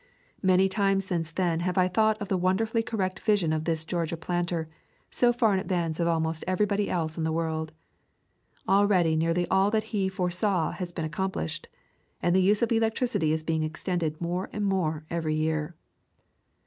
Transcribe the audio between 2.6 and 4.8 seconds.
correct vision of this Georgia planter,